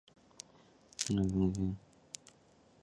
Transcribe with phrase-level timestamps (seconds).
[1.09, 1.77] 伊朗空军。